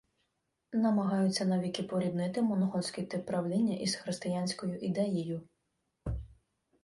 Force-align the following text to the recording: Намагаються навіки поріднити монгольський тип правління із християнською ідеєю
Намагаються 0.73 1.45
навіки 1.45 1.83
поріднити 1.83 2.41
монгольський 2.41 3.05
тип 3.05 3.25
правління 3.25 3.75
із 3.75 3.95
християнською 3.95 4.77
ідеєю 4.79 5.41